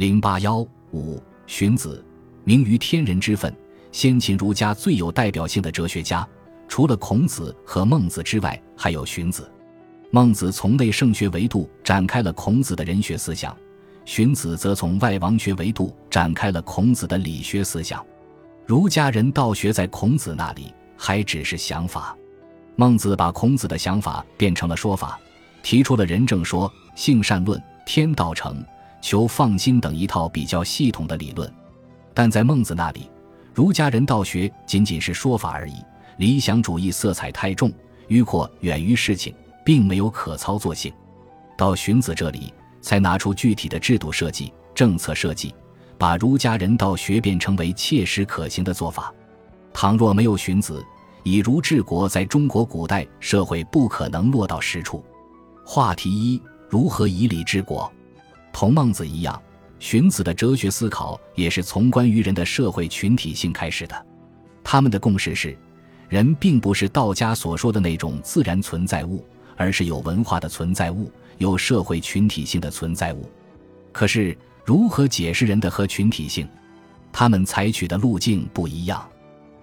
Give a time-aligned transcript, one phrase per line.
[0.00, 2.02] 零八幺五，荀子，
[2.42, 3.54] 名于天人之分，
[3.92, 6.26] 先秦儒家最有代表性的哲学家。
[6.66, 9.52] 除了孔子和孟子之外，还有荀子。
[10.10, 13.54] 孟子从内圣学维度展开了孔子的人学思想，
[14.06, 18.02] 荀子则从外王学维度展开了孔子的理学思想。
[18.64, 22.16] 儒家人道学在孔子那里还只是想法，
[22.74, 25.20] 孟子把孔子的想法变成了说法，
[25.62, 28.64] 提出了仁政说、性善论、天道成、
[29.00, 31.52] 求放心等一套比较系统的理论。
[32.12, 33.10] 但在孟子那里，
[33.54, 35.74] 儒家人道学仅仅是说法而已。
[36.18, 37.72] 理想主义色彩太重，
[38.08, 40.92] 迂阔远于事情，并没有可操作性。
[41.56, 45.54] 到荀子这里，才拿出具体的制度设计、政策设计，
[45.96, 49.12] 把儒家人道学变成为切实可行的做法。
[49.72, 50.84] 倘若没有荀子，
[51.22, 55.04] 以儒治国在中国古代社会不可能落到实处。
[55.64, 57.90] 话题一：如何以礼治国？
[58.52, 59.40] 同孟子一样，
[59.78, 64.06] 荀子的哲学思考也是从关于人的社会群体性开始的。
[64.62, 65.56] 他们的共识是。
[66.08, 69.24] 人并不是道家所说的那种自然存在物，
[69.56, 73.30] 而是有文化的存在物，有社会群体性的存在物。
[73.92, 76.48] 可是，如何解释人的和群体性？
[77.12, 79.08] 他们采取的路径不一样。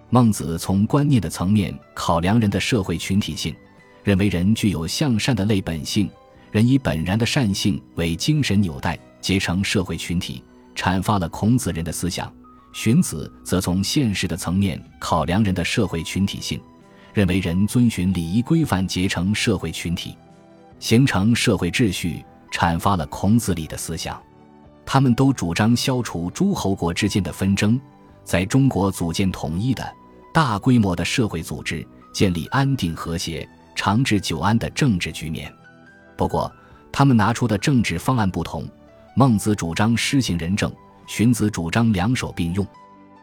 [0.10, 3.54] 孟子从观念的层面考量人的社会群体性，
[4.06, 6.10] 认为人具有向善的类本性，
[6.52, 10.44] 人以本然的善性为精神纽带，结成社会群体，
[10.76, 12.32] 阐发了孔子人的思想。
[12.74, 16.62] 荀子则从现实的层面考量人的社会群体性，
[17.14, 20.16] 认为人遵循礼仪规范结成社会群体，
[20.80, 24.22] 形成社会秩序，阐发了孔子里的思想。
[24.86, 27.80] 他们都主张消除诸侯国之间的纷争，
[28.24, 29.92] 在中国组建统一的
[30.34, 35.52] 大规模的社会组织，建立安定和谐、长治久安的政治局面。
[36.18, 36.52] 不过，
[36.92, 38.68] 他们拿出的政治方案不同。
[39.16, 40.72] 孟子主张施行仁政。
[41.08, 42.68] 荀子主张两手并用，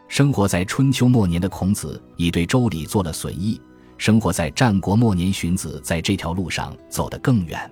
[0.07, 3.61] 生活在春秋末年的孔子已对周礼做了损益；
[3.95, 7.69] 生活在战国末年，荀子在这条路上走得更远。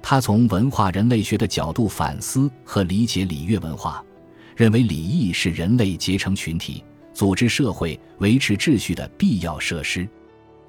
[0.00, 4.02] 他从文化人类学的角度反思和理解礼乐文化，
[4.56, 6.82] 认为礼义是人类结成群体、
[7.12, 10.08] 组织社会、维持秩序的必要设施。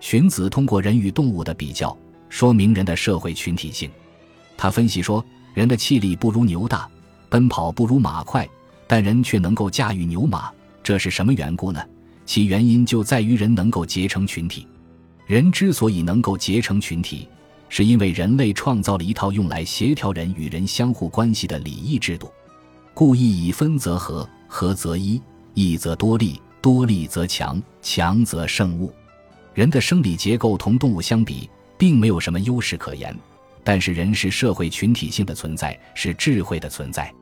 [0.01, 1.97] 荀子通过人与动物的比较，
[2.33, 3.87] 说明人的社会群体性。
[4.57, 5.23] 他分析说，
[5.53, 6.89] 人的气力不如牛大，
[7.29, 8.49] 奔跑不如马快。
[8.87, 10.51] 但人却能够驾驭牛马，
[10.81, 11.79] 这是什么缘故呢？
[12.25, 14.67] 其原因就在于人能够结成群体。
[15.27, 17.29] 人之所以能够结成群体，
[17.69, 22.31] 是因为人类创造了一套用来协调人与人相互关系的礼义制度。
[22.95, 25.21] 故意以分则合，合则一，
[25.53, 28.91] 一则多利，多利则强，强则胜物。
[29.53, 31.47] 人的生理结构同动物相比，
[31.83, 33.13] 并没有什么优势可言。
[33.61, 37.13] 但是人是社会群体性的存在，是智慧的存在。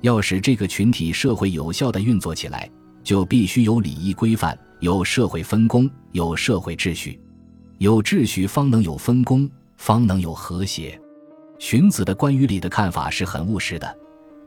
[0.00, 2.68] 要使这个群体社会有效的运作起来，
[3.04, 7.20] 就必须有礼仪规范，有社会分工，有社会秩序。
[7.78, 11.00] 有秩序方能有分工，方能有和谐。
[11.60, 13.96] 荀子的关于礼的看法是很务实的，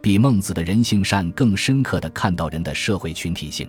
[0.01, 3.65] 比孟子的人性善更深刻的看到人的社会群体性。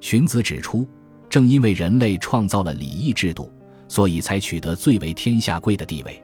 [0.00, 0.88] 荀子指出，
[1.28, 3.52] 正因为人类创造了礼义制度，
[3.88, 6.22] 所以才取得最为天下贵的地位。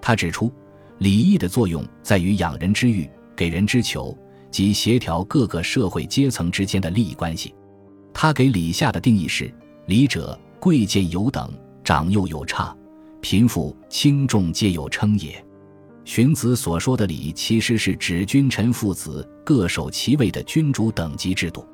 [0.00, 0.52] 他指出，
[0.98, 4.16] 礼义的作用在于养人之欲，给人之求。
[4.48, 7.54] 及协调各个社会阶层之间的利益关系，
[8.14, 9.52] 他给礼下的定义是：
[9.84, 11.52] 礼者，贵贱有等，
[11.84, 12.74] 长幼有差，
[13.20, 15.44] 贫富轻重皆有称也。
[16.06, 21.66] 荀子所说的礼，其实是指君臣父子各守其位的君主等级制度。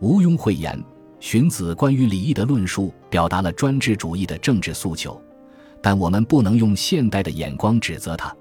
[0.00, 0.78] 毋庸讳言，
[1.20, 5.20] 荀子关于礼义的论述表达了专制主义的政治诉求，
[5.82, 8.34] 但我们不能用现代的眼光指责他。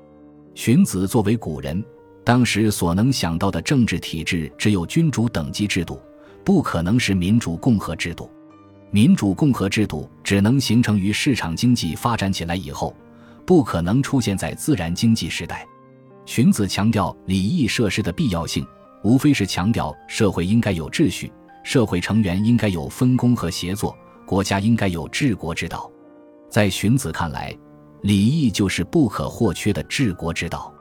[0.53, 1.83] 荀子作为古人。
[2.23, 5.97] 当时所能想到的政治体制只有君主等级制度，
[6.43, 8.29] 不可能是民主共和制度。
[8.91, 12.94] 民主共和制度只能形成于市场经济发展起来以后，
[13.45, 15.65] 不可能出现在自然经济时代。
[16.25, 18.67] 荀子强调礼义设施的必要性，
[19.03, 21.31] 无非是强调社会应该有秩序，
[21.68, 23.94] 社会成员应该有分工和协作，
[24.25, 25.92] 国家应该有治国之道。
[26.50, 27.54] 在荀子看来，
[28.04, 30.74] 礼义就是不可或缺的治国之道。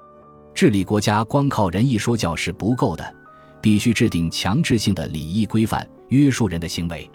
[0.54, 3.14] 治理国家光靠仁义说教是不够的，
[3.60, 7.10] 必须制定强制性的礼义规范，约束人的行为。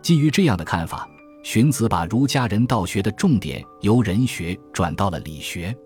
[0.00, 1.06] 基于这样的看法，
[1.42, 5.76] 荀子把儒家人道学的重点由人学转到了理学。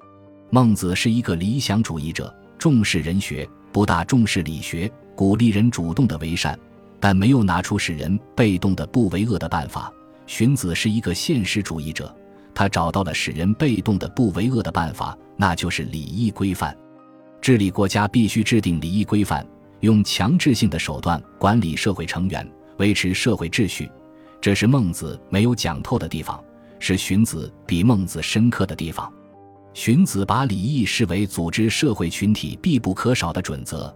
[0.50, 6.56] 孟子是一个理想主义者，重视人学，不大重视理学，鼓励人主动的为善，
[7.04, 9.92] 但没有拿出使人被动的不为恶的办法。
[10.26, 12.10] 荀子是一个现实主义者，
[12.54, 16.74] 他找到了使人被动的不为恶的办法，那就是礼仪规范。
[17.42, 19.46] 治理国家必须制定礼仪规范，
[19.80, 23.86] 用强制性的手段管理社会成员，维持社会秩序，
[24.40, 26.42] 这是孟子没有讲透的地方，
[26.78, 29.12] 是荀子比孟子深刻的地方。
[29.74, 33.94] 荀子把礼义视为组织社会群体必不可少的准则，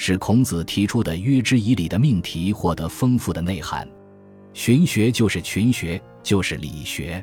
[0.00, 3.86] 使孔子提出的“约之以礼”的命题获得丰富的内涵。
[4.54, 7.22] 荀学就是群学，就是理学。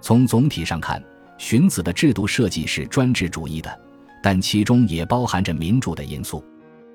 [0.00, 1.02] 从总体上看，
[1.38, 3.80] 荀子的制度设计是专制主义的，
[4.22, 6.42] 但其中也包含着民主的因素。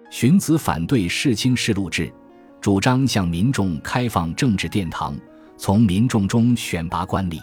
[0.09, 2.09] 荀子反对世卿世禄制，
[2.61, 5.19] 主张向民众开放政治殿堂，
[5.57, 7.41] 从民众中选拔官吏。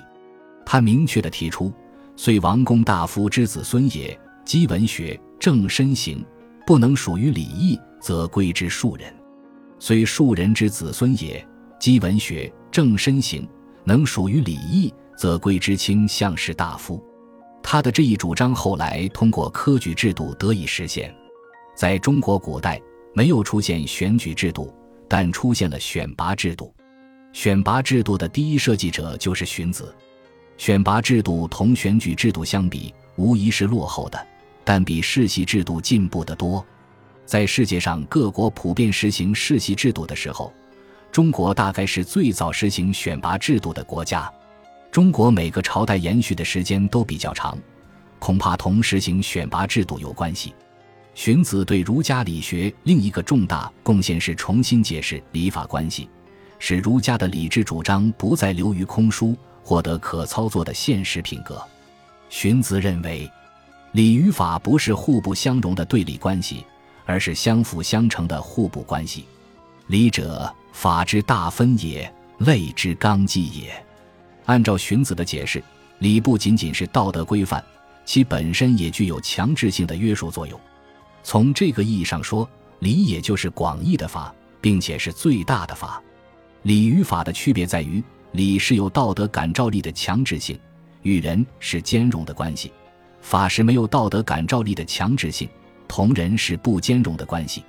[0.65, 1.71] 他明确地提出
[2.17, 6.25] ：“虽王公大夫之子孙也，积文学，正身行，
[6.67, 9.09] 不能属于礼义，则归之庶人；
[9.79, 11.47] 虽庶人之子孙也，
[11.79, 13.49] 积文学，正身行，
[13.85, 17.01] 能属于礼义，则归之卿相士大夫。”
[17.63, 21.15] 他的这一主张后来通过科举制度得以实现。
[21.77, 22.83] 在中国古代，
[23.15, 24.75] 没有出现选举制度，
[25.09, 26.75] 但出现了选拔制度。
[27.33, 29.95] 选拔制度的第一设计者就是荀子。
[30.57, 34.27] 选拔制度同选举制度相比，无疑是落后的，
[34.67, 36.67] 但比世袭制度进步得多。
[37.25, 40.53] 在世界上各国普遍实行世袭制度的时候，
[41.13, 44.29] 中国大概是最早实行选拔制度的国家。
[44.91, 47.57] 中国每个朝代延续的时间都比较长，
[48.19, 50.53] 恐怕同实行选拔制度有关系。
[51.15, 56.11] 荀子对儒家理学另一个重大贡献是重新解释礼法关系，
[56.59, 61.63] 使儒家的礼制主张不再流于空书，获得可操作的现实品格。
[62.29, 63.31] 荀子认为，
[63.97, 66.63] 礼与法不是互不相容的对立关系，
[67.07, 69.25] 而是相辅相成的互补关系。
[69.87, 73.73] 礼者，法之大分也，类之纲纪也。
[74.45, 75.65] 按照荀子的解释，
[76.01, 77.65] 礼不仅仅是道德规范，
[78.05, 80.61] 其本身也具有强制性的约束作用。
[81.23, 82.47] 从这个意义上说，
[82.81, 86.03] 礼也就是广义的法，并且是最大的法。
[86.65, 90.61] 礼与法的区别在于，礼是有道德感召力的强制性，
[91.01, 92.71] 与人是兼容的关系；
[93.27, 95.49] 法是没有道德感召力的强制性，
[95.89, 97.65] 同人是不兼容的关系。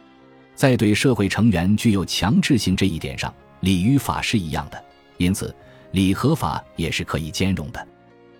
[0.53, 4.79] 在对社会成员具有强制性这一点上，礼与法是一样的，
[5.17, 5.53] 因此
[5.93, 7.87] 礼和法也是可以兼容的。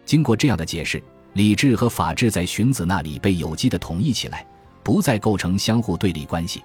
[0.05, 1.01] 经过这样的解释，
[1.33, 4.45] 礼制和法治在荀子那里被有机的统一起来。
[4.83, 6.63] 不再构成相互对立关系。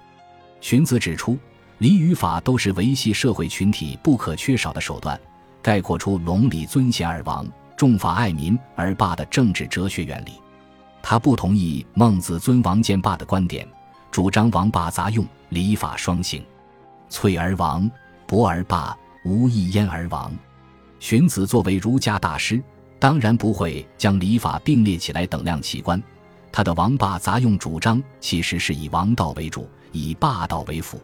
[0.61, 1.35] 荀子指出，
[1.79, 5.19] 礼与法都是维系社会群体不可缺少的手段，
[5.63, 7.45] 概括出隆礼尊贤而王，
[7.75, 10.33] 重法爱民而霸的政治哲学原理。
[11.03, 13.67] 他不同意孟子尊王见霸的观点，
[14.09, 16.41] 主张王霸杂用，礼法双行。
[17.09, 17.91] 粹而王，
[18.25, 20.33] 博而霸，无一焉而亡。
[20.99, 22.63] 荀子作为儒家大师，
[22.99, 26.01] 当然不会将礼法并列起来等量齐观。
[26.53, 31.01] 他的王霸杂用主张其实是以王道为主，以霸道为辅。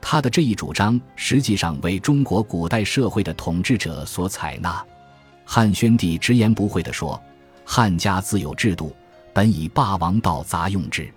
[0.00, 4.84] 他的这一主张实际上为中国古代社会的统治者所采纳。
[5.44, 7.20] 汉宣帝直言不讳地说
[7.64, 8.94] ：“汉家自有制度，
[9.38, 11.08] 本以霸王道杂用之。”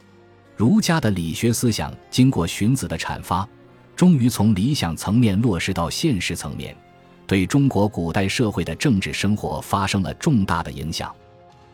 [0.56, 3.50] 儒家的理学思想经过荀子的阐发，
[3.96, 6.78] 终于从理想层面落实到现实层面，
[7.26, 11.12] 对中国古代社会的政治生活发生了重大的影响。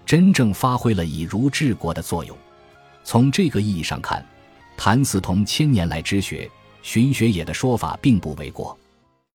[0.05, 2.37] 真正发挥了以儒治国的作用。
[3.03, 4.25] 从这个意义上看，
[4.77, 6.49] 谭嗣同千年来之学，
[6.81, 8.79] 荀学也的说法并不为过。